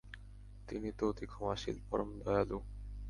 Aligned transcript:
তিনি 0.67 0.89
তো 0.91 1.03
অতি 1.09 1.25
ক্ষমাশীল, 1.31 1.77
পরম 1.89 2.09
দয়ালু। 2.21 2.57